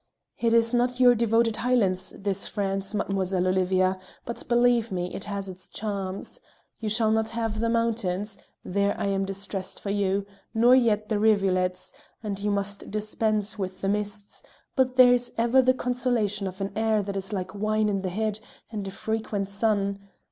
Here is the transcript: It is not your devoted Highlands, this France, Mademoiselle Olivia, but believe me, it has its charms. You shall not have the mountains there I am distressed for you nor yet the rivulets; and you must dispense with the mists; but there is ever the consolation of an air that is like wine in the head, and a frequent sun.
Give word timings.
It 0.39 0.51
is 0.51 0.73
not 0.73 0.99
your 0.99 1.13
devoted 1.13 1.57
Highlands, 1.57 2.11
this 2.17 2.47
France, 2.47 2.95
Mademoiselle 2.95 3.45
Olivia, 3.45 3.99
but 4.25 4.41
believe 4.49 4.91
me, 4.91 5.13
it 5.13 5.25
has 5.25 5.47
its 5.47 5.67
charms. 5.67 6.39
You 6.79 6.89
shall 6.89 7.11
not 7.11 7.29
have 7.37 7.59
the 7.59 7.69
mountains 7.69 8.35
there 8.65 8.99
I 8.99 9.05
am 9.05 9.25
distressed 9.25 9.79
for 9.79 9.91
you 9.91 10.25
nor 10.55 10.75
yet 10.75 11.09
the 11.09 11.19
rivulets; 11.19 11.93
and 12.23 12.39
you 12.39 12.49
must 12.49 12.89
dispense 12.89 13.59
with 13.59 13.81
the 13.81 13.89
mists; 13.89 14.41
but 14.75 14.95
there 14.95 15.13
is 15.13 15.33
ever 15.37 15.61
the 15.61 15.75
consolation 15.75 16.47
of 16.47 16.59
an 16.61 16.71
air 16.75 17.03
that 17.03 17.15
is 17.15 17.31
like 17.31 17.53
wine 17.53 17.87
in 17.87 18.01
the 18.01 18.09
head, 18.09 18.39
and 18.71 18.87
a 18.87 18.91
frequent 18.91 19.49
sun. 19.49 19.99